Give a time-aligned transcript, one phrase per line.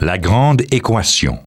[0.00, 1.40] La grande équation.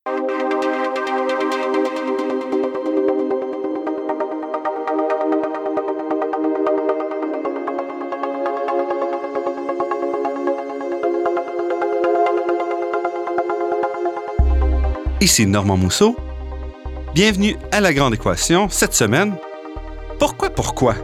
[15.22, 16.18] Ici Normand Mousseau.
[17.16, 18.68] Bienvenue à La Grande Équation.
[18.68, 19.34] Cette semaine,
[20.20, 20.96] pourquoi, pourquoi?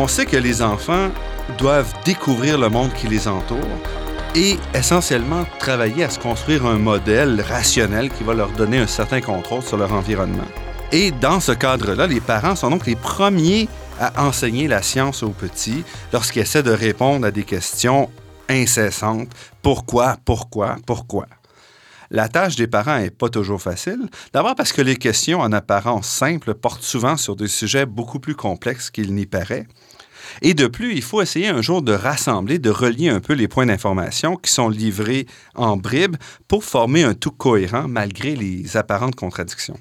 [0.00, 1.10] On sait que les enfants
[1.58, 3.58] doivent découvrir le monde qui les entoure
[4.36, 9.20] et essentiellement travailler à se construire un modèle rationnel qui va leur donner un certain
[9.20, 10.46] contrôle sur leur environnement.
[10.92, 15.30] Et dans ce cadre-là, les parents sont donc les premiers à enseigner la science aux
[15.30, 18.08] petits lorsqu'ils essaient de répondre à des questions
[18.48, 19.30] incessantes.
[19.62, 21.26] Pourquoi, pourquoi, pourquoi?
[22.10, 24.08] La tâche des parents n'est pas toujours facile.
[24.32, 28.36] D'abord parce que les questions en apparence simples portent souvent sur des sujets beaucoup plus
[28.36, 29.66] complexes qu'il n'y paraît.
[30.42, 33.48] Et de plus, il faut essayer un jour de rassembler, de relier un peu les
[33.48, 39.14] points d'information qui sont livrés en bribes pour former un tout cohérent malgré les apparentes
[39.16, 39.78] contradictions.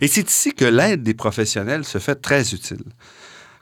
[0.00, 2.84] Et c'est ici que l'aide des professionnels se fait très utile.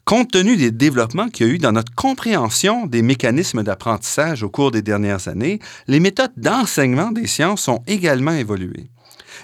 [0.04, 4.50] Compte tenu des développements qu'il y a eu dans notre compréhension des mécanismes d'apprentissage au
[4.50, 8.90] cours des dernières années, les méthodes d'enseignement des sciences ont également évolué.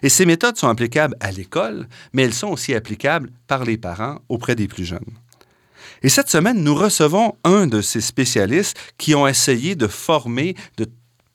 [0.03, 4.19] Et ces méthodes sont applicables à l'école, mais elles sont aussi applicables par les parents
[4.29, 4.99] auprès des plus jeunes.
[6.03, 10.87] Et cette semaine, nous recevons un de ces spécialistes qui ont essayé de former, de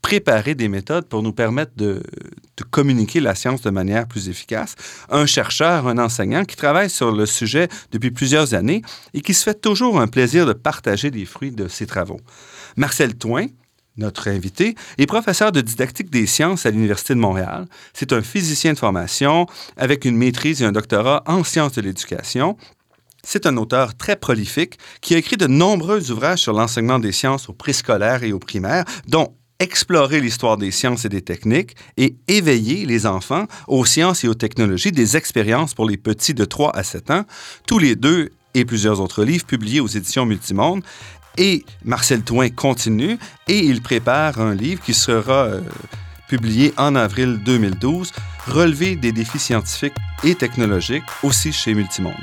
[0.04, 2.04] préparer des méthodes pour nous permettre de,
[2.70, 4.76] communiquer la science de manière plus efficace.
[5.10, 8.82] Un chercheur, un enseignant qui travaille sur le sujet depuis plusieurs années
[9.14, 12.20] et qui se fait toujours un plaisir de partager les fruits de ses travaux.
[12.76, 13.48] Marcel Toin,
[13.98, 17.66] notre invité, est professeur de didactique des sciences à l'Université de Montréal.
[17.94, 19.46] C'est un physicien de formation
[19.78, 22.58] avec une maîtrise et un doctorat en sciences de l'éducation.
[23.26, 27.50] C'est un auteur très prolifique qui a écrit de nombreux ouvrages sur l'enseignement des sciences
[27.50, 32.86] au préscolaire et au primaire, dont Explorer l'histoire des sciences et des techniques et éveiller
[32.86, 36.84] les enfants aux sciences et aux technologies des expériences pour les petits de 3 à
[36.84, 37.24] 7 ans,
[37.66, 40.84] tous les deux et plusieurs autres livres publiés aux éditions Multimonde.
[41.38, 43.18] Et Marcel Toin continue
[43.48, 45.62] et il prépare un livre qui sera euh,
[46.28, 48.12] publié en avril 2012,
[48.48, 49.96] Relever des défis scientifiques
[50.26, 52.16] et technologiques, aussi chez Multimonde.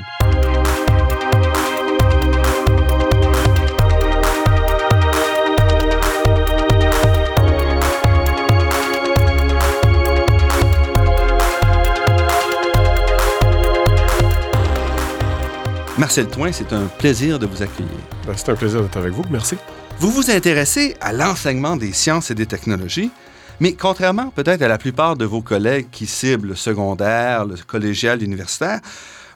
[16.01, 17.91] Marcel Toin, c'est un plaisir de vous accueillir.
[18.25, 19.55] Ben, c'est un plaisir d'être avec vous, merci.
[19.99, 23.11] Vous vous intéressez à l'enseignement des sciences et des technologies,
[23.59, 28.17] mais contrairement peut-être à la plupart de vos collègues qui ciblent le secondaire, le collégial,
[28.17, 28.79] l'universitaire,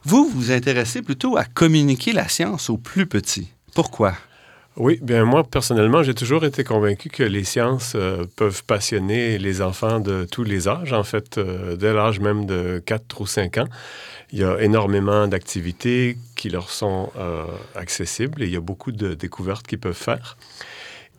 [0.02, 3.48] vous vous intéressez plutôt à communiquer la science aux plus petits.
[3.72, 4.14] Pourquoi?
[4.76, 9.62] Oui, bien moi, personnellement, j'ai toujours été convaincu que les sciences euh, peuvent passionner les
[9.62, 13.56] enfants de tous les âges, en fait, euh, dès l'âge même de 4 ou 5
[13.56, 13.68] ans.
[14.32, 17.44] Il y a énormément d'activités qui leur sont euh,
[17.74, 20.36] accessibles et il y a beaucoup de découvertes qu'ils peuvent faire.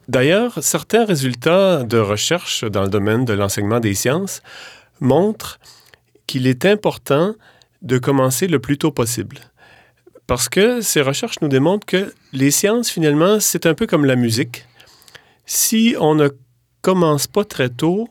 [0.07, 4.43] D'ailleurs, certains résultats de recherche dans le domaine de l'enseignement des sciences
[4.99, 5.59] montrent
[6.27, 7.33] qu'il est important
[7.81, 9.39] de commencer le plus tôt possible.
[10.27, 14.17] Parce que ces recherches nous démontrent que les sciences, finalement, c'est un peu comme la
[14.17, 14.65] musique.
[15.45, 16.27] Si on ne
[16.81, 18.09] commence pas très tôt,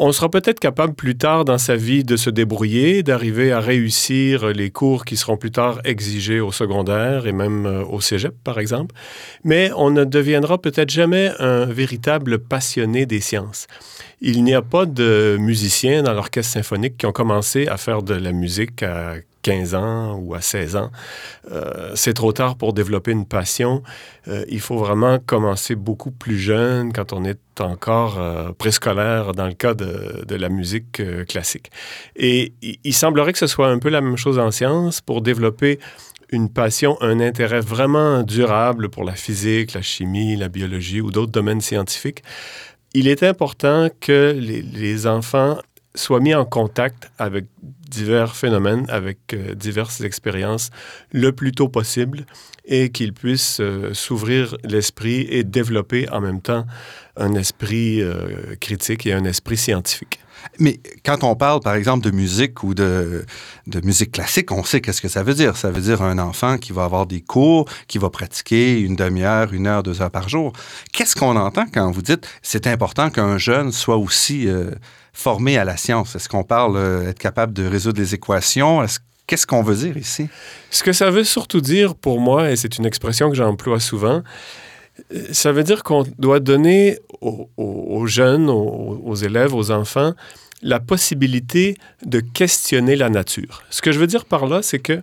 [0.00, 4.46] on sera peut-être capable plus tard dans sa vie de se débrouiller, d'arriver à réussir
[4.46, 8.60] les cours qui seront plus tard exigés au secondaire et même euh, au cégep, par
[8.60, 8.94] exemple.
[9.42, 13.66] Mais on ne deviendra peut-être jamais un véritable passionné des sciences.
[14.20, 18.14] Il n'y a pas de musiciens dans l'orchestre symphonique qui ont commencé à faire de
[18.14, 19.14] la musique à
[19.48, 20.90] 15 ans ou à 16 ans.
[21.50, 23.82] Euh, c'est trop tard pour développer une passion.
[24.28, 29.46] Euh, il faut vraiment commencer beaucoup plus jeune quand on est encore euh, préscolaire dans
[29.46, 31.70] le cas de, la musique classique.
[32.14, 35.22] Et il, il semblerait que ce soit un peu la même chose en sciences pour
[35.22, 35.78] développer
[36.30, 41.32] une passion, un intérêt vraiment durable pour la physique, la chimie, la biologie ou d'autres
[41.32, 42.22] domaines scientifiques.
[42.92, 45.56] Il est important que les, les enfants
[45.94, 47.46] soient mis en contact avec
[47.88, 50.70] divers phénomènes, avec euh, diverses expériences
[51.12, 52.26] le plus tôt possible
[52.64, 56.66] et qu'il puisse euh, s'ouvrir l'esprit et développer en même temps
[57.16, 60.20] un esprit euh, critique et un esprit scientifique.
[60.60, 63.24] Mais quand on parle, par exemple, de musique ou de,
[63.66, 65.56] de musique classique, on sait qu'est-ce que ça veut dire.
[65.56, 69.52] Ça veut dire un enfant qui va avoir des cours, qui va pratiquer une demi-heure,
[69.52, 70.52] une heure, deux heures par jour.
[70.92, 74.48] Qu'est-ce qu'on entend quand vous dites c'est important qu'un jeune soit aussi
[75.18, 76.14] euh, formé à la science?
[76.16, 78.84] Est-ce qu'on parle euh, être capable de résoudre les équations?
[79.26, 80.28] Qu'est-ce qu'on veut dire ici?
[80.70, 84.22] Ce que ça veut surtout dire pour moi, et c'est une expression que j'emploie souvent,
[85.30, 90.14] ça veut dire qu'on doit donner aux, jeunes, aux, élèves, aux enfants,
[90.62, 93.62] la possibilité de questionner la nature.
[93.70, 95.00] Ce que je veux dire par là, c'est que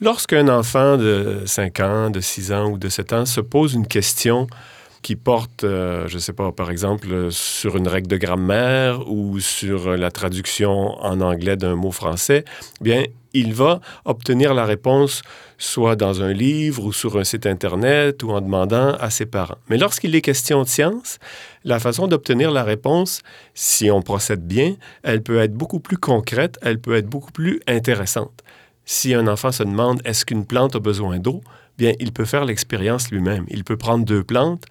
[0.00, 3.86] lorsqu'un enfant de 5 ans, de 6 ans ou de 7 ans se pose une
[3.86, 4.46] question
[5.08, 9.40] qui porte, euh, je ne sais pas, par exemple, sur une règle de grammaire ou
[9.40, 12.44] sur la traduction en anglais d'un mot français,
[12.82, 15.22] bien, il va obtenir la réponse
[15.56, 19.56] soit dans un livre ou sur un site Internet ou en demandant à ses parents.
[19.70, 21.18] Mais lorsqu'il est question de science,
[21.64, 23.22] la façon d'obtenir la réponse,
[23.54, 24.74] si on procède bien,
[25.04, 28.42] elle peut être beaucoup plus concrète, elle peut être beaucoup plus intéressante.
[28.84, 31.40] Si un enfant se demande est-ce qu'une plante a besoin d'eau,
[31.78, 33.46] bien, il peut faire l'expérience lui-même.
[33.48, 34.64] Il peut prendre deux plantes,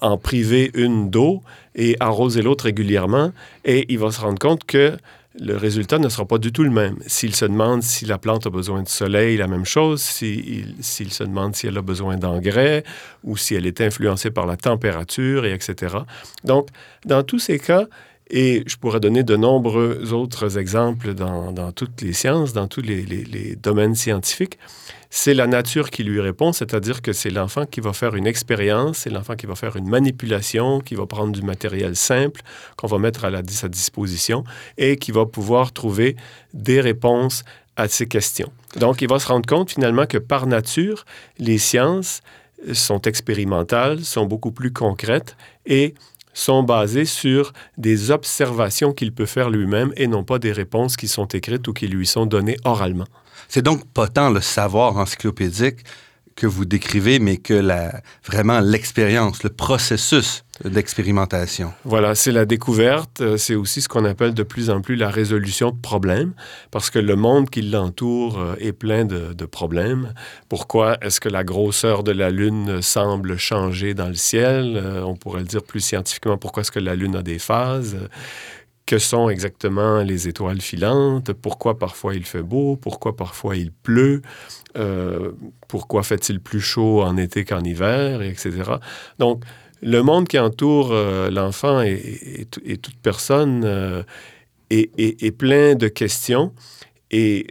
[0.00, 1.42] en priver une d'eau
[1.74, 3.32] et arroser l'autre régulièrement,
[3.64, 4.96] et il va se rendre compte que
[5.40, 6.98] le résultat ne sera pas du tout le même.
[7.06, 10.02] S'il se demande si la plante a besoin de soleil, la même chose.
[10.02, 12.84] S'il se demande si elle a besoin d'engrais
[13.24, 15.96] ou si elle est influencée par la température, et etc.
[16.44, 16.68] Donc,
[17.06, 17.86] dans tous ces cas,
[18.32, 23.56] et je pourrais donner de nombreux autres exemples dans, toutes les sciences, dans tous les
[23.62, 24.58] domaines scientifiques,
[25.14, 29.00] c'est la nature qui lui répond, c'est-à-dire que c'est l'enfant qui va faire une expérience,
[29.00, 32.40] c'est l'enfant qui va faire une manipulation, qui va prendre du matériel simple
[32.78, 34.42] qu'on va mettre à, sa disposition
[34.78, 36.16] et qui va pouvoir trouver
[36.54, 37.44] des réponses
[37.76, 38.50] à ces questions.
[38.78, 41.04] Donc, il va se rendre compte finalement que par nature,
[41.38, 42.22] les sciences
[42.72, 45.36] sont expérimentales, sont beaucoup plus concrètes
[45.66, 45.92] et
[46.34, 51.08] sont basées sur des observations qu'il peut faire lui-même et non pas des réponses qui
[51.08, 53.06] sont écrites ou qui lui sont données oralement.
[53.48, 55.80] C'est donc pas tant le savoir encyclopédique
[56.36, 61.72] que vous décrivez, mais que la, vraiment l'expérience, le processus d'expérimentation.
[61.84, 65.10] Voilà, c'est la découverte, euh, c'est aussi ce qu'on appelle de plus en plus la
[65.10, 66.34] résolution de problèmes,
[66.70, 70.12] parce que le monde qui l'entoure euh, est plein de, de problèmes.
[70.48, 74.76] Pourquoi est-ce que la grosseur de la Lune semble changer dans le ciel?
[74.76, 77.96] Euh, on pourrait le dire plus scientifiquement, pourquoi est-ce que la Lune a des phases?
[78.86, 84.22] Que sont exactement les étoiles filantes, pourquoi parfois il fait beau, pourquoi parfois il pleut,
[84.76, 85.32] euh,
[85.68, 88.62] pourquoi fait-il plus chaud en été qu'en hiver, etc.
[89.18, 89.44] Donc,
[89.82, 94.02] le monde qui entoure euh, l'enfant et, toute personne euh,
[94.70, 96.52] est, plein de questions
[97.10, 97.46] et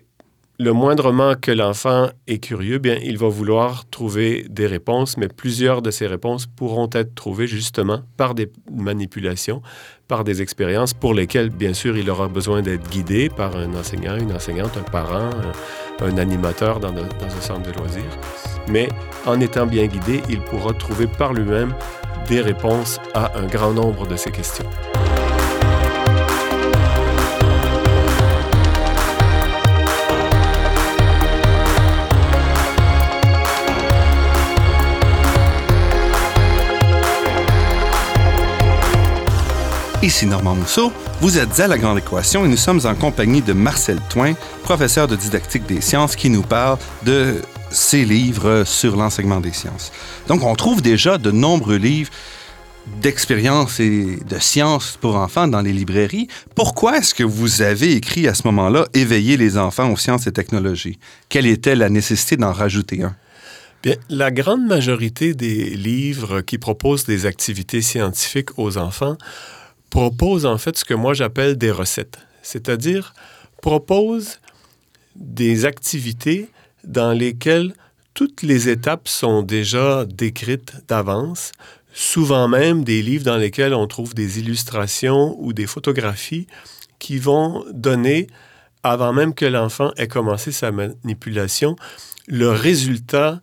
[0.61, 5.81] le moindrement que l'enfant est curieux, bien, il va vouloir trouver des réponses, mais plusieurs
[5.81, 9.63] de ces réponses pourront être trouvées justement par des manipulations,
[10.07, 14.17] par des expériences pour lesquelles, bien sûr, il aura besoin d'être guidé par un enseignant,
[14.17, 15.31] une enseignante, un parent,
[15.99, 18.19] un, animateur dans, dans un centre de loisirs.
[18.67, 18.87] Mais
[19.25, 21.73] en étant bien guidé, il pourra trouver par lui-même
[22.27, 24.69] des réponses à un grand nombre de ces questions.
[40.11, 40.91] Ici Normand Mousseau,
[41.21, 45.07] vous êtes à La Grande Équation et nous sommes en compagnie de Marcel Toin, professeur
[45.07, 49.93] de didactique des sciences, qui nous parle de ses livres sur l'enseignement des sciences.
[50.27, 52.11] Donc, on trouve déjà de nombreux livres
[53.01, 56.27] d'expérience et de sciences pour enfants dans les librairies.
[56.55, 60.33] Pourquoi est-ce que vous avez écrit à ce moment-là Éveiller les enfants aux sciences et
[60.33, 60.99] technologies?
[61.29, 63.15] Quelle était la nécessité d'en rajouter un?
[63.81, 69.15] Bien, la grande majorité des livres qui proposent des activités scientifiques aux enfants
[69.91, 73.13] propose en fait ce que moi j'appelle des recettes, c'est-à-dire
[73.61, 74.39] propose
[75.15, 76.49] des activités
[76.83, 77.75] dans lesquelles
[78.15, 81.51] toutes les étapes sont déjà décrites d'avance,
[81.93, 86.47] souvent même des livres dans lesquels on trouve des illustrations ou des photographies
[86.97, 88.27] qui vont donner,
[88.83, 91.75] avant même que l'enfant ait commencé sa manipulation,
[92.27, 93.41] le résultat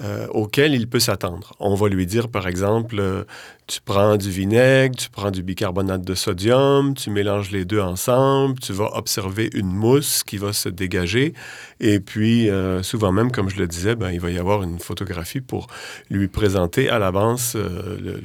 [0.00, 1.54] euh, auquel il peut s'attendre.
[1.58, 3.24] On va lui dire, par exemple, euh,
[3.66, 8.60] tu prends du vinaigre, tu prends du bicarbonate de sodium, tu mélanges les deux ensemble,
[8.60, 11.34] tu vas observer une mousse qui va se dégager,
[11.80, 14.78] et puis euh, souvent même, comme je le disais, ben, il va y avoir une
[14.78, 15.66] photographie pour
[16.10, 18.20] lui présenter à l'avance le,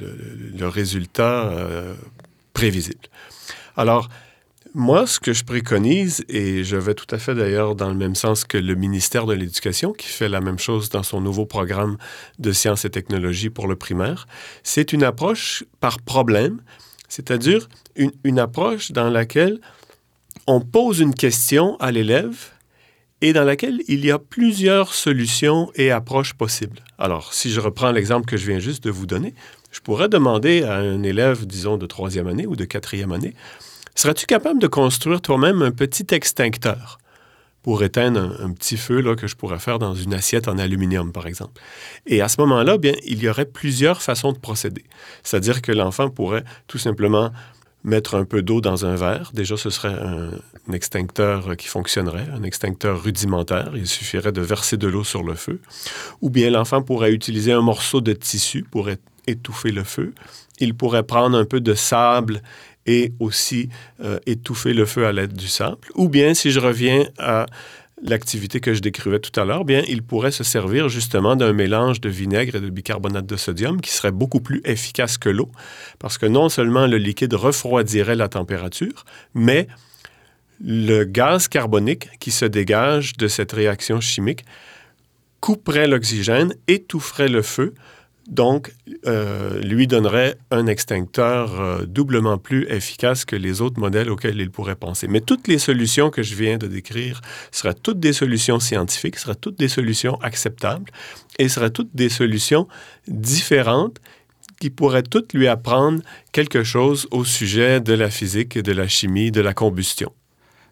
[0.56, 1.52] le, résultat
[2.52, 3.08] prévisible.
[3.76, 4.08] Alors,
[4.76, 8.16] Moi, ce que je préconise, et je vais tout à fait d'ailleurs dans le même
[8.16, 11.96] sens que le ministère de l'Éducation, qui fait la même chose dans son nouveau programme
[12.40, 14.26] de sciences et technologies pour le primaire,
[14.64, 16.60] c'est une approche par problème,
[17.08, 19.60] c'est-à-dire une, approche dans laquelle
[20.48, 22.50] on pose une question à l'élève
[23.20, 26.82] et dans laquelle il y a plusieurs solutions et approches possibles.
[26.98, 29.34] Alors, si je reprends l'exemple que je viens juste de vous donner,
[29.70, 33.34] je pourrais demander à un élève, disons, de troisième année ou de quatrième année,
[33.94, 36.98] Serais-tu capable de construire toi-même un petit extincteur
[37.62, 41.26] pour éteindre un, petit feu que je pourrais faire dans une assiette en aluminium, par
[41.26, 41.60] exemple?
[42.06, 44.84] Et à ce moment-là, bien, il y aurait plusieurs façons de procéder.
[45.22, 47.30] C'est-à-dire que l'enfant pourrait tout simplement
[47.84, 49.30] mettre un peu d'eau dans un verre.
[49.32, 50.30] Déjà, ce serait un,
[50.72, 53.72] extincteur qui fonctionnerait, un extincteur rudimentaire.
[53.74, 55.60] Il suffirait de verser de l'eau sur le feu.
[56.22, 58.88] Ou bien l'enfant pourrait utiliser un morceau de tissu pour
[59.26, 60.14] étouffer le feu.
[60.58, 62.42] Il pourrait prendre un peu de sable
[62.86, 63.68] et aussi
[64.02, 65.88] euh, étouffer le feu à l'aide du sable.
[65.94, 67.46] Ou bien, si je reviens à
[68.02, 72.00] l'activité que je décrivais tout à l'heure, bien, il pourrait se servir justement d'un mélange
[72.00, 75.50] de vinaigre et de bicarbonate de sodium qui serait beaucoup plus efficace que l'eau,
[75.98, 79.68] parce que non seulement le liquide refroidirait la température, mais
[80.62, 84.44] le gaz carbonique qui se dégage de cette réaction chimique
[85.40, 87.74] couperait l'oxygène, étoufferait le feu,
[88.28, 88.72] donc,
[89.06, 94.50] euh, lui donnerait un extincteur euh, doublement plus efficace que les autres modèles auxquels il
[94.50, 95.08] pourrait penser.
[95.08, 99.34] Mais toutes les solutions que je viens de décrire seraient toutes des solutions scientifiques, seraient
[99.34, 100.90] toutes des solutions acceptables
[101.38, 102.66] et seraient toutes des solutions
[103.08, 104.00] différentes
[104.58, 106.00] qui pourraient toutes lui apprendre
[106.32, 110.12] quelque chose au sujet de la physique et de la chimie, de la combustion.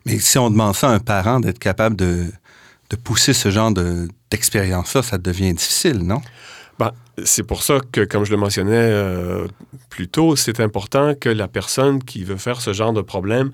[0.07, 2.27] Mais si on demande ça à un parent d'être capable de,
[2.89, 3.73] de pousser ce genre
[4.31, 6.23] d'expérience-là, ça devient difficile, non?
[6.79, 6.93] Ben,
[7.25, 9.47] c'est pour ça que, comme je le mentionnais euh,
[9.91, 13.53] plus tôt, c'est important que la personne qui veut faire ce genre de problème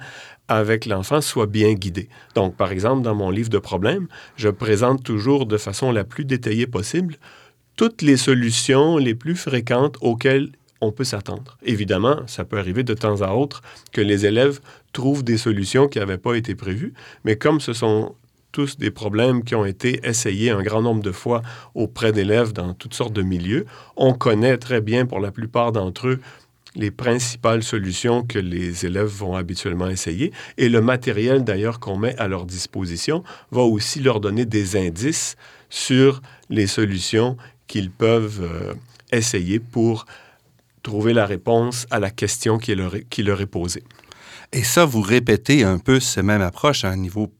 [0.48, 2.08] avec l'enfant soit bien guidée.
[2.34, 6.24] Donc, par exemple, dans mon livre de problèmes, je présente toujours de façon la plus
[6.24, 7.16] détaillée possible
[7.76, 10.50] toutes les solutions les plus fréquentes auxquelles
[10.80, 11.58] on peut s'attendre.
[11.64, 13.62] Évidemment, ça peut arriver de temps à autre
[13.92, 14.60] que les élèves
[14.92, 18.14] trouvent des solutions qui n'avaient pas été prévues, mais comme ce sont
[18.52, 21.42] tous des problèmes qui ont été essayés un grand nombre de fois
[21.74, 23.66] auprès d'élèves dans toutes sortes de milieux.
[23.96, 26.20] On connaît très bien pour la plupart d'entre eux
[26.74, 30.32] les principales solutions que les élèves vont habituellement essayer.
[30.56, 35.36] Et le matériel d'ailleurs qu'on met à leur disposition va aussi leur donner des indices
[35.70, 37.36] sur les solutions
[37.66, 38.74] qu'ils peuvent euh,
[39.12, 40.06] essayer pour
[40.82, 43.82] trouver la réponse à la question qui leur, est, posée.
[44.52, 47.30] Et ça, vous répétez un peu cette même approche à un niveau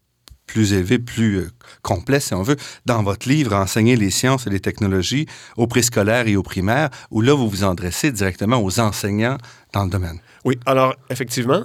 [0.49, 1.51] plus élevé, plus euh,
[1.83, 5.27] complet, si on veut, dans votre livre Enseigner les sciences et les technologies
[5.57, 9.39] aux préscolaires et aux primaires, où là, vous vous adressez directement aux enseignants
[9.73, 10.19] dans le domaine.
[10.45, 11.63] Oui, alors effectivement,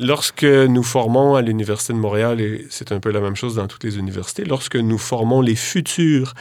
[0.00, 3.66] lorsque nous formons à l'Université de Montréal, et c'est un peu la même chose dans
[3.66, 6.34] toutes les universités, lorsque nous formons les futurs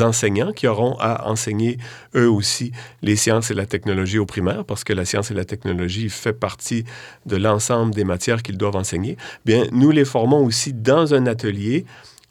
[0.00, 1.78] enseignants qui auront à enseigner
[2.14, 5.44] eux aussi les sciences et la technologie au primaire, parce que la science et la
[5.44, 6.84] technologie fait partie
[7.26, 11.84] de l'ensemble des matières qu'ils doivent enseigner, bien, nous les formons aussi dans un atelier,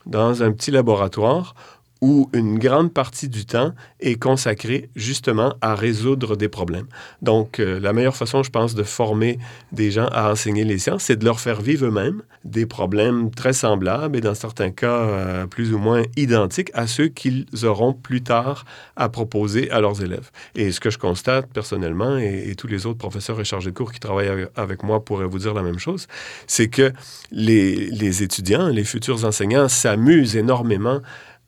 [0.08, 1.54] dans un petit laboratoire
[2.02, 6.88] où une grande partie du temps est consacrée justement à résoudre des problèmes.
[7.22, 9.40] Donc, euh, la meilleure façon, je pense, de former
[9.72, 13.54] des gens à enseigner les sciences, c'est de leur faire vivre eux-mêmes des problèmes très
[13.54, 18.22] semblables et dans certains cas euh, plus ou moins identiques à ceux qu'ils auront plus
[18.22, 20.32] tard à proposer à leurs élèves.
[20.56, 23.92] Et ce que je constate personnellement, et, tous les autres professeurs et chargés de cours
[23.92, 26.08] qui travaillent avec moi pourraient vous dire la même chose,
[26.48, 26.94] c'est que
[27.32, 31.02] les étudiants, les futurs enseignants s'amusent énormément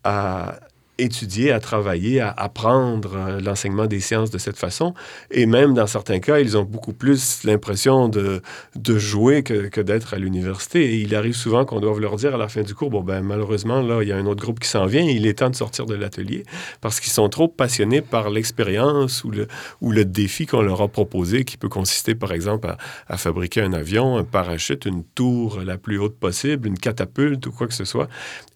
[0.03, 0.59] à
[0.99, 4.93] étudier, à travailler, à apprendre euh, l'enseignement des sciences de cette façon.
[5.31, 8.41] Et même dans certains cas, ils ont beaucoup plus l'impression de,
[8.75, 10.93] de jouer que, que d'être à l'université.
[10.93, 13.21] Et il arrive souvent qu'on doive leur dire à la fin du cours, bon, ben
[13.21, 15.55] malheureusement, là, il y a un autre groupe qui s'en vient, il est temps de
[15.55, 16.43] sortir de l'atelier
[16.81, 19.47] parce qu'ils sont trop passionnés par l'expérience ou le,
[19.81, 22.75] ou le défi qu'on leur a proposé, qui peut consister, par exemple,
[23.07, 27.51] à, fabriquer un avion, un parachute, une tour la plus haute possible, une catapulte ou
[27.51, 28.07] quoi que ce soit.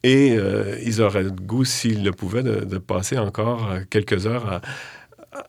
[0.04, 4.26] Et euh, ils auraient le goût, s'ils le pouvaient, de, de, passer encore euh, quelques
[4.26, 4.62] heures à,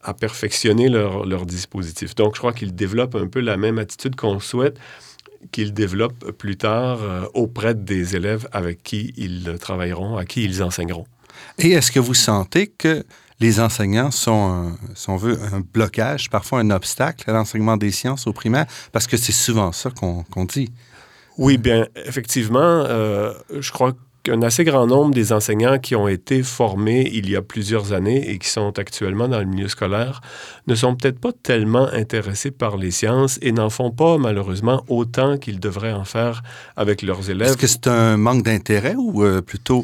[0.03, 2.15] à perfectionner leur, leur, dispositif.
[2.15, 4.79] Donc, je crois qu'ils développent un peu la même attitude qu'on souhaite
[5.53, 10.63] qu'ils développent plus tard euh, auprès des élèves avec qui ils travailleront, à qui ils
[10.63, 11.07] enseigneront.
[11.59, 13.05] Et est-ce que vous sentez que
[13.41, 17.91] les enseignants sont, un, si on veut, un blocage, parfois un obstacle à l'enseignement des
[17.91, 18.67] sciences au primaire?
[18.93, 20.73] Parce que c'est souvent ça qu'on qu dit.
[21.37, 23.93] Oui, bien, effectivement, euh, je crois
[24.25, 28.31] qu'un assez grand nombre des enseignants qui ont été formés il y a plusieurs années
[28.31, 30.23] et qui sont actuellement dans le milieu scolaire
[30.67, 35.37] ne sont peut-être pas tellement intéressés par les sciences et n'en font pas malheureusement autant
[35.37, 36.43] qu'ils devraient en faire
[36.75, 37.49] avec leurs élèves.
[37.49, 39.83] Est-ce que c'est un manque d'intérêt ou euh, plutôt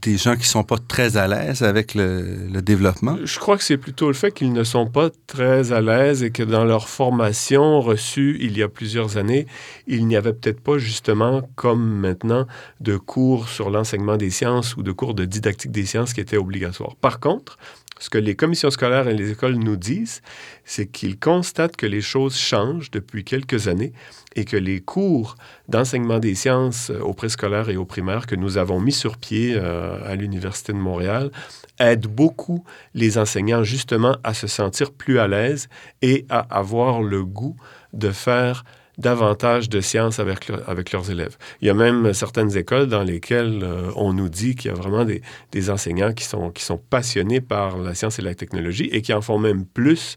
[0.00, 3.18] des gens qui sont pas très à l'aise avec le, développement?
[3.24, 6.30] Je crois que c'est plutôt le fait qu'ils ne sont pas très à l'aise et
[6.30, 9.46] que dans leur formation reçue il y a plusieurs années,
[9.86, 12.46] il n'y avait peut-être pas justement, comme maintenant,
[12.80, 16.36] de cours sur l'enseignement des sciences ou de cours de didactique des sciences qui étaient
[16.36, 16.96] obligatoires.
[16.96, 17.58] Par contre,
[17.98, 20.22] ce que les commissions scolaires et les écoles nous disent,
[20.64, 23.92] c'est qu'ils constatent que les choses changent depuis quelques années
[24.34, 25.36] et que les cours
[25.68, 29.98] d'enseignement des sciences au préscolaire et au primaire que nous avons mis sur pied euh,
[30.04, 31.30] à l'Université de Montréal
[31.78, 35.68] aident beaucoup les enseignants justement à se sentir plus à l'aise
[36.00, 37.56] et à avoir le goût
[37.92, 38.64] de faire
[39.02, 41.36] davantage de sciences avec, avec leurs élèves.
[41.60, 44.76] Il y a même certaines écoles dans lesquelles euh, on nous dit qu'il y a
[44.76, 48.88] vraiment des, des, enseignants qui sont, qui sont passionnés par la science et la technologie
[48.92, 50.16] et qui en font même plus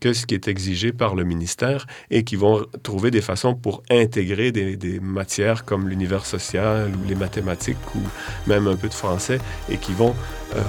[0.00, 3.82] que ce qui est exigé par le ministère et qui vont trouver des façons pour
[3.90, 8.00] intégrer des, des matières comme l'univers social ou les mathématiques ou
[8.46, 9.38] même un peu de français
[9.70, 10.14] et qui vont
[10.56, 10.60] euh,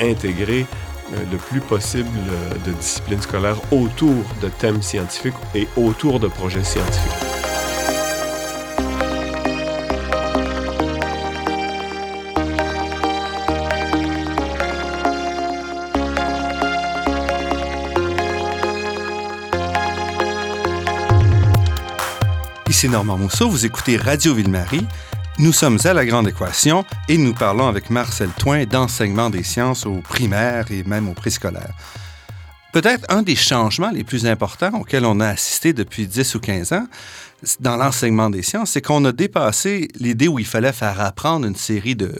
[0.00, 0.66] intégrer
[1.10, 2.10] le plus possible
[2.64, 7.30] de disciplines scolaires autour de thèmes scientifiques et autour de projets scientifiques.
[22.80, 24.86] Ici Normand Mousseau, vous écoutez Radio Ville-Marie.
[25.38, 29.86] Nous sommes à La Grande Équation et nous parlons avec Marcel Toin d'enseignement des sciences
[29.86, 31.72] au primaire et même au préscolaire.
[32.72, 36.72] Peut-être un des changements les plus importants auxquels on a assisté depuis 10 ou 15
[36.72, 36.86] ans
[37.58, 41.56] dans l'enseignement des sciences, c'est qu'on a dépassé l'idée où il fallait faire apprendre une
[41.56, 42.12] série de,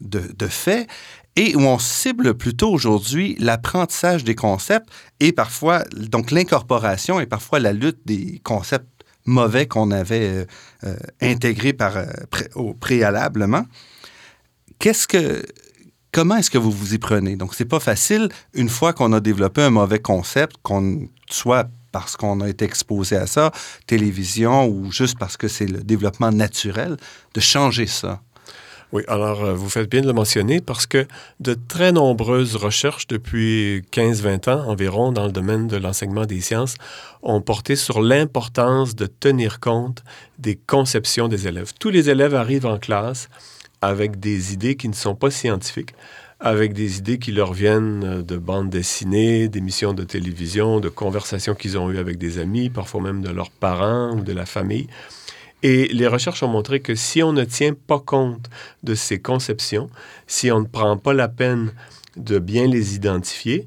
[0.00, 0.88] de, de faits
[1.36, 4.88] et où on cible plutôt aujourd'hui l'apprentissage des concepts
[5.20, 8.88] et parfois, donc l'incorporation et parfois la lutte des concepts
[9.26, 10.44] mauvais qu'on avait euh,
[10.84, 12.06] euh, intégré par, euh,
[12.54, 13.66] au, préalablement.
[14.78, 15.44] Qu'est-ce que,
[16.12, 17.36] comment est-ce que vous vous y prenez?
[17.36, 22.16] Donc, c'est pas facile, une fois qu'on a développé un mauvais concept, qu'on soit parce
[22.16, 23.52] qu'on a été exposé à ça,
[23.86, 26.96] télévision, ou juste parce que c'est le développement naturel,
[27.34, 28.20] de changer ça.
[28.94, 31.08] Oui, alors euh, vous faites bien de le mentionner parce que
[31.40, 36.76] de très nombreuses recherches depuis 15-20 ans environ dans le domaine de l'enseignement des sciences
[37.24, 40.04] ont porté sur l'importance de tenir compte
[40.38, 41.72] des conceptions des élèves.
[41.80, 43.28] Tous les élèves arrivent en classe
[43.82, 45.96] avec des idées qui ne sont pas scientifiques,
[46.38, 51.76] avec des idées qui leur viennent de bandes dessinées, d'émissions de télévision, de conversations qu'ils
[51.78, 54.86] ont eues avec des amis, parfois même de leurs parents ou de la famille.
[55.64, 58.50] Et les recherches ont montré que si on ne tient pas compte
[58.82, 59.88] de ces conceptions,
[60.26, 61.72] si on ne prend pas la peine
[62.16, 63.66] de bien les identifier,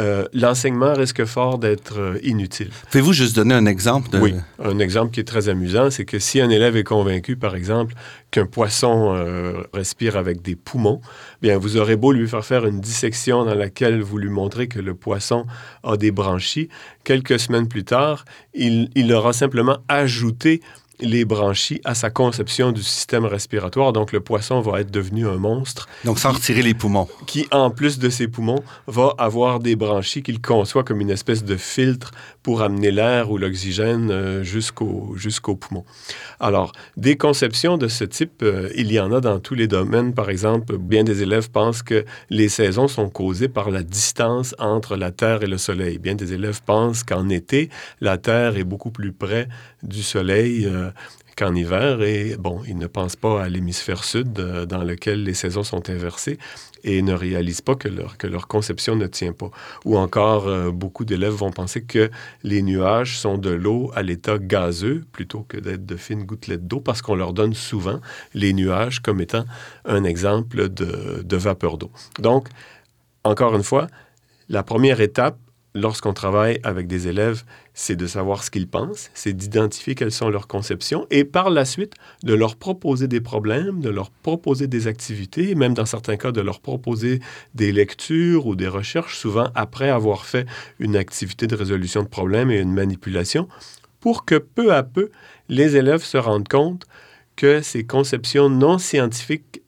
[0.00, 2.70] euh, l'enseignement risque fort d'être euh, inutile.
[2.90, 4.10] Pouvez-vous juste donner un exemple?
[4.10, 4.18] De...
[4.18, 7.56] Oui, un exemple qui est très amusant, c'est que si un élève est convaincu, par
[7.56, 7.94] exemple,
[8.30, 11.00] qu'un poisson euh, respire avec des poumons,
[11.42, 14.78] bien, vous aurez beau lui faire faire une dissection dans laquelle vous lui montrez que
[14.78, 15.46] le poisson
[15.82, 16.68] a des branchies,
[17.02, 18.24] quelques semaines plus tard,
[18.54, 20.62] il, il aura simplement ajouté
[21.00, 23.92] les branchies à sa conception du système respiratoire.
[23.92, 25.88] Donc, le poisson va être devenu un monstre.
[26.04, 27.08] Donc, sans retirer les poumons.
[27.26, 31.44] Qui, en plus de ses poumons, va avoir des branchies qu'il conçoit comme une espèce
[31.44, 35.84] de filtre pour amener l'air ou l'oxygène euh, jusqu'au jusqu'au poumon.
[36.40, 40.14] Alors, des conceptions de ce type, euh, il y en a dans tous les domaines.
[40.14, 44.96] Par exemple, bien des élèves pensent que les saisons sont causées par la distance entre
[44.96, 45.98] la Terre et le Soleil.
[45.98, 47.68] Bien des élèves pensent qu'en été,
[48.00, 49.48] la Terre est beaucoup plus près
[49.82, 50.66] du Soleil.
[50.66, 50.90] Euh,
[51.38, 52.02] qu'en hiver.
[52.02, 55.88] Et bon, ils ne pensent pas à l'hémisphère sud euh, dans lequel les saisons sont
[55.88, 56.38] inversées
[56.82, 59.50] et ne réalisent pas que leur, que leur conception ne tient pas.
[59.84, 62.10] Ou encore, euh, beaucoup d'élèves vont penser que
[62.42, 66.80] les nuages sont de l'eau à l'état gazeux plutôt que d'être de fines gouttelettes d'eau
[66.80, 68.00] parce qu'on leur donne souvent
[68.34, 69.44] les nuages comme étant
[69.84, 71.92] un exemple de, de vapeur d'eau.
[72.18, 72.48] Donc,
[73.22, 73.86] encore une fois,
[74.48, 75.38] la première étape
[75.74, 77.44] lorsqu'on travaille avec des élèves,
[77.80, 81.64] c'est de savoir ce qu'ils pensent, c'est d'identifier quelles sont leurs conceptions et par la
[81.64, 86.32] suite de leur proposer des problèmes, de leur proposer des activités, même dans certains cas
[86.32, 87.20] de leur proposer
[87.54, 90.44] des lectures ou des recherches, souvent après avoir fait
[90.80, 93.46] une activité de résolution de problèmes et une manipulation,
[94.00, 95.10] pour que peu à peu
[95.48, 96.84] les élèves se rendent compte
[97.36, 99.62] que ces conceptions non scientifiques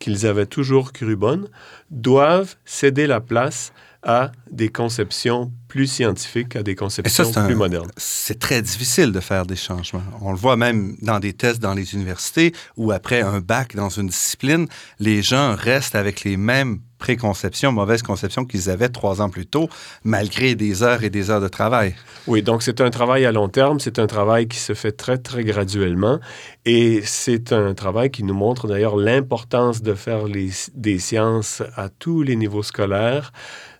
[0.00, 1.48] qu'ils avaient toujours crues bonnes
[1.92, 3.72] doivent céder la place
[4.04, 7.90] à des conceptions plus scientifiques, à des conceptions ça, un, plus modernes.
[7.96, 10.02] C'est très difficile de faire des changements.
[10.20, 13.88] On le voit même dans des tests dans les universités où après un bac dans
[13.88, 14.68] une discipline,
[15.00, 19.68] les gens restent avec les mêmes préconceptions, mauvaises conceptions qu'ils avaient trois ans plus tôt,
[20.04, 21.94] malgré des heures et des heures de travail.
[22.26, 25.18] Oui, donc c'est un travail à long terme, c'est un travail qui se fait très,
[25.18, 26.18] très graduellement
[26.64, 31.88] et c'est un travail qui nous montre d'ailleurs l'importance de faire les, des sciences à
[31.90, 33.32] tous les niveaux scolaires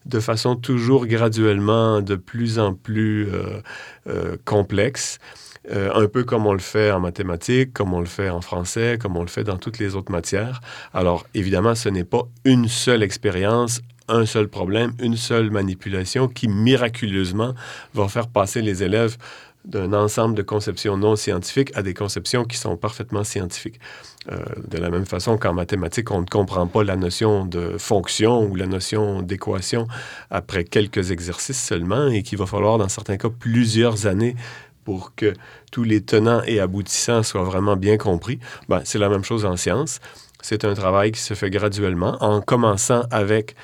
[0.07, 3.61] de façon toujours graduellement de plus en plus euh,
[4.09, 5.19] euh, complexe.
[5.71, 8.99] Euh, un peu comme on le fait en mathématiques, comme on le fait en français,
[9.01, 10.61] comme on le fait dans toutes les autres matières.
[10.93, 16.49] Alors, évidemment, ce n'est pas une seule expérience, un seul problème, une seule manipulation qui
[16.49, 17.55] miraculeusement
[17.95, 19.17] va faire passer les élèves
[19.65, 23.81] d'un ensemble de conceptions non scientifiques à des conceptions qui sont parfaitement scientifiques.
[24.33, 28.43] Euh, de la même façon qu'en mathématiques, on ne comprend pas la notion de fonction
[28.45, 29.87] ou la notion d'équation
[30.31, 34.35] après quelques exercices seulement et qu'il va falloir, dans certains cas, plusieurs années
[34.85, 35.35] pour que
[35.73, 38.39] tous les tenants et aboutissants soient vraiment bien compris.
[38.69, 40.01] Ben, c'est la même chose en sciences.
[40.41, 43.57] C'est un travail qui se fait graduellement en commençant avec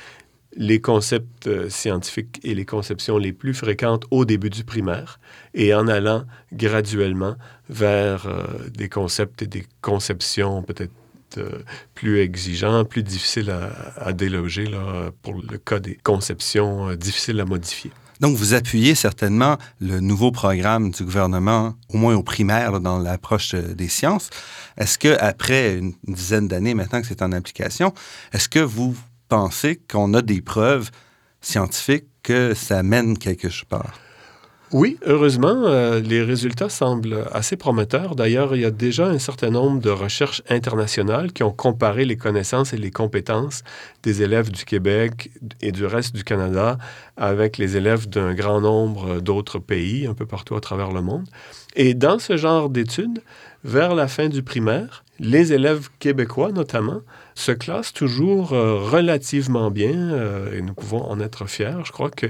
[0.57, 5.21] les concepts euh, scientifiques et les conceptions les plus fréquentes au début du primaire
[5.55, 7.37] et en allant graduellement
[7.69, 10.93] vers euh, des concepts et des conceptions peut-être
[11.39, 11.63] euh,
[11.95, 13.55] plus exigeants, plus difficiles
[13.97, 17.93] à, déloger là, pour le cas des conceptions difficiles à modifier.
[18.19, 23.55] Donc, vous appuyez certainement le nouveau programme du gouvernement, au moins au primaire, dans l'approche
[23.55, 24.29] des sciences.
[24.77, 27.95] Est-ce que après une dizaine d'années maintenant que c'est en application,
[28.33, 28.95] est-ce que vous
[29.31, 30.90] pensez qu'on a des preuves
[31.40, 33.95] scientifiques que ça mène quelque part?
[34.73, 38.14] Oui, heureusement, euh, les résultats semblent assez prometteurs.
[38.14, 42.16] D'ailleurs, il y a déjà un certain nombre de recherches internationales qui ont comparé les
[42.16, 43.64] connaissances et les compétences
[44.05, 46.79] des élèves du Québec et du reste du Canada
[47.16, 51.27] avec les élèves d'un grand nombre d'autres pays, un peu partout à travers le monde.
[51.75, 53.23] Et dans ce genre d'études,
[53.64, 57.01] vers la fin du primaire, les élèves québécois notamment
[57.40, 61.85] se classent toujours euh, relativement bien euh, et nous pouvons en être fiers.
[61.85, 62.26] Je crois que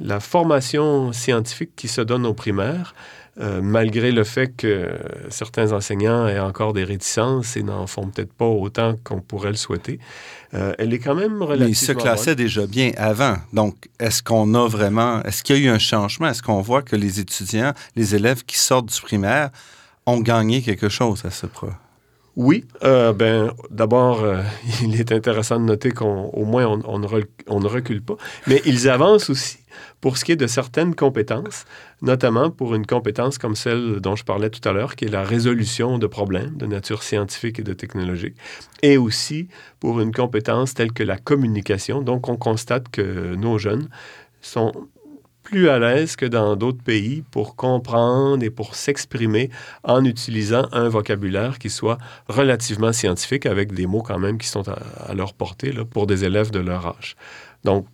[0.00, 2.94] la formation scientifique qui se donne aux primaires,
[3.40, 4.90] euh, malgré le fait que
[5.30, 9.56] certains enseignants aient encore des réticences et n'en font peut-être pas autant qu'on pourrait le
[9.56, 10.00] souhaiter,
[10.54, 11.64] euh, elle est quand même relativement...
[11.64, 13.36] Mais ils se classaient déjà bien avant.
[13.54, 15.22] Donc, est-ce qu'on a vraiment...
[15.22, 16.28] Est-ce qu'il y a eu un changement?
[16.28, 19.50] Est-ce qu'on voit que les étudiants, les élèves qui sortent du primaire
[20.04, 21.76] ont gagné quelque chose à ce point?
[22.36, 24.42] Oui, euh, ben, d'abord, euh,
[24.82, 27.06] il est intéressant de noter qu'au moins on, ne
[27.48, 28.16] on, ne recule pas,
[28.46, 29.58] mais ils avancent aussi
[30.00, 31.64] pour ce qui est de certaines compétences,
[32.00, 35.22] notamment pour une compétence comme celle dont je parlais tout à l'heure, qui est la
[35.22, 38.34] résolution de problèmes de nature scientifique et de technologique,
[38.82, 42.02] et aussi pour une compétence telle que la communication.
[42.02, 43.88] Donc, on constate que nos jeunes
[44.40, 44.72] sont
[45.42, 49.50] plus à l'aise que dans d'autres pays pour comprendre et pour s'exprimer
[49.84, 54.64] en utilisant un vocabulaire qui soit relativement scientifique avec des mots quand même qui sont
[54.68, 57.16] à, leur portée là, pour des élèves de leur âge.
[57.64, 57.86] Donc,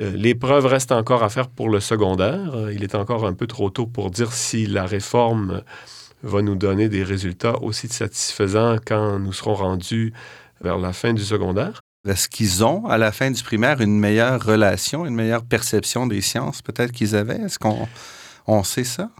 [0.00, 2.54] euh, l'épreuve reste encore à faire pour le secondaire.
[2.54, 5.62] Euh, il est encore un peu trop tôt pour dire si la réforme
[6.22, 10.12] va nous donner des résultats aussi satisfaisants quand nous serons rendus
[10.62, 11.82] vers la fin du secondaire.
[12.04, 16.20] Est-ce qu'ils ont, à la fin du primaire, une meilleure relation, une meilleure perception des
[16.20, 17.40] sciences peut-être qu'ils avaient?
[17.42, 17.86] Est-ce qu'on
[18.48, 19.10] on sait ça?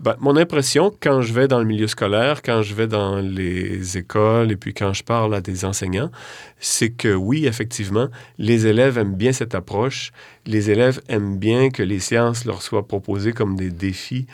[0.00, 3.96] Ben, mon impression, quand je vais dans le milieu scolaire, quand je vais dans les
[3.96, 6.10] écoles et puis quand je parle à des enseignants,
[6.60, 10.12] c'est que oui, effectivement, les élèves aiment bien cette approche.
[10.44, 14.26] Les élèves aiment bien que les sciences leur soient proposées comme des défis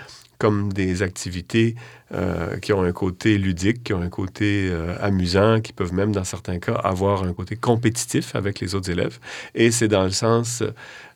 [0.43, 1.77] comme des activités
[2.13, 6.11] euh, qui ont un côté ludique, qui ont un côté euh, amusant, qui peuvent même,
[6.11, 9.21] dans certains cas, avoir un côté compétitif avec les autres élèves.
[9.55, 10.65] Et c'est dans le sens,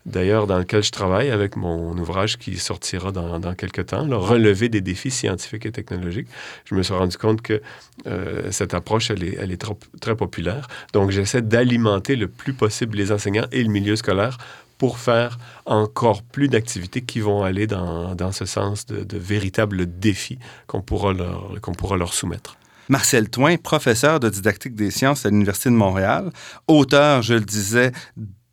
[0.05, 4.69] d'ailleurs, dans lequel je travaille avec mon ouvrage qui sortira dans, quelques temps, le relever
[4.69, 6.29] des défis scientifiques et technologiques.
[6.65, 7.61] Je me suis rendu compte que
[8.07, 9.67] euh, cette approche, elle est,
[10.01, 10.69] très populaire.
[10.93, 14.39] Donc, j'essaie d'alimenter le plus possible les enseignants et le milieu scolaire
[14.79, 19.87] pour faire encore plus d'activités qui vont aller dans, dans ce sens de, de véritables
[19.99, 22.57] défis qu'on pourra, leur, qu'on pourra leur soumettre.
[22.89, 26.31] Marcel Toin, professeur de didactique des sciences à l'Université de Montréal,
[26.69, 27.91] auteur, je le disais,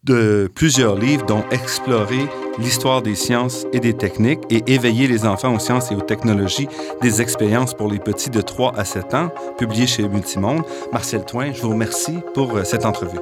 [0.03, 2.27] de plusieurs livres dont Explorer
[2.59, 6.67] l'histoire des sciences et des techniques et Éveiller les enfants aux sciences et aux technologies,
[7.01, 10.63] des expériences pour les petits de 3 à 7 ans, publié chez Multimonde.
[10.91, 13.19] Marcel Toin, je vous remercie pour euh, cette entrevue.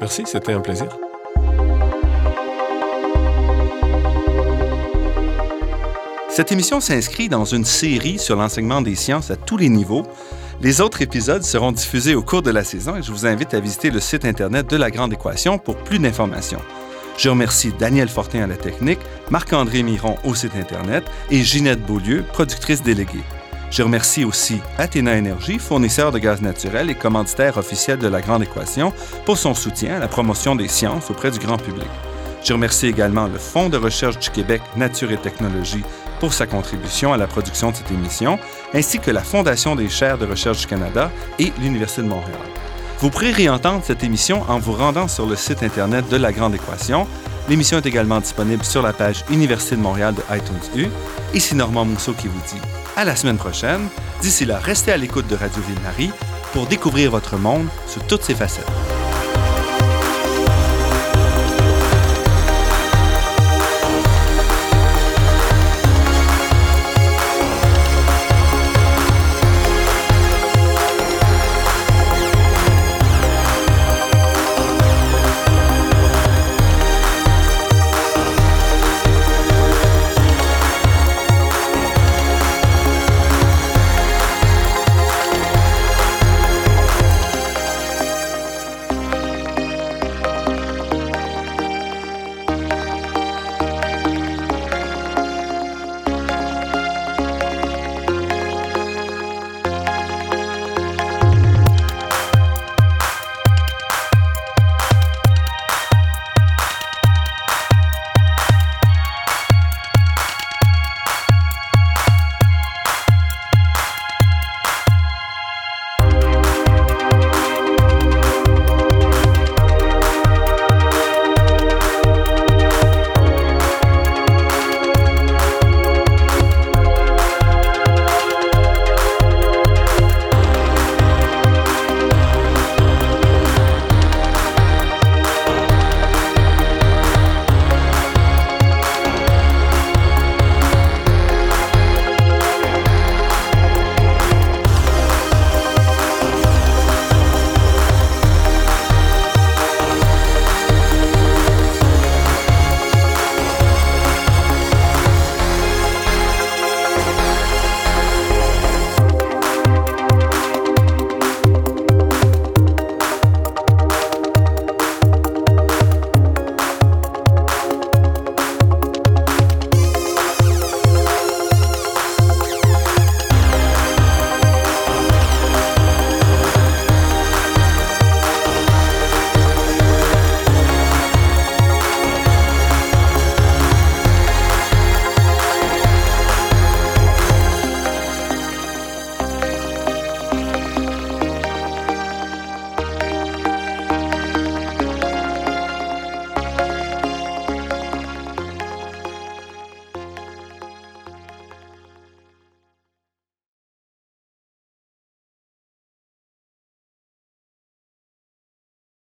[0.00, 0.88] Merci, c'était un plaisir.
[6.32, 10.06] Cette émission s'inscrit dans une série sur l'enseignement des sciences à tous les niveaux.
[10.62, 13.60] Les autres épisodes seront diffusés au cours de la saison et je vous invite à
[13.60, 16.62] visiter le site Internet de la Grande Équation pour plus d'informations.
[17.18, 22.24] Je remercie Daniel Fortin à la technique, Marc-André Miron au site Internet et Ginette Beaulieu,
[22.32, 23.24] productrice déléguée.
[23.70, 28.42] Je remercie aussi Athéna Énergie, fournisseur de gaz naturel et commanditaire officiel de la Grande
[28.42, 28.94] Équation,
[29.26, 31.88] pour son soutien à la promotion des sciences auprès du grand public.
[32.44, 35.84] Je remercie également le Fonds de recherche du Québec Nature et Technologie
[36.22, 38.38] pour sa contribution à la production de cette émission,
[38.72, 42.38] ainsi que la Fondation des chaires de recherche du Canada et l'Université de Montréal.
[43.00, 46.54] Vous pourrez réentendre cette émission en vous rendant sur le site Internet de La Grande
[46.54, 47.08] Équation.
[47.48, 50.86] L'émission est également disponible sur la page Université de Montréal de iTunes U.
[51.34, 52.62] Ici Normand Mousseau qui vous dit
[52.96, 53.88] à la semaine prochaine.
[54.20, 56.12] D'ici là, restez à l'écoute de Radio Ville-Marie
[56.52, 59.01] pour découvrir votre monde sous toutes ses facettes.